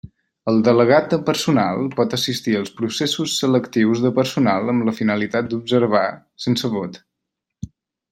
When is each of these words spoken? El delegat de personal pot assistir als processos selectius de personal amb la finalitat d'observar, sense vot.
El 0.51 0.55
delegat 0.67 1.09
de 1.15 1.19
personal 1.27 1.83
pot 1.99 2.15
assistir 2.17 2.55
als 2.59 2.71
processos 2.79 3.35
selectius 3.41 4.01
de 4.07 4.11
personal 4.21 4.73
amb 4.73 4.87
la 4.89 4.95
finalitat 5.01 5.53
d'observar, 5.53 6.03
sense 6.47 6.73
vot. 6.79 6.99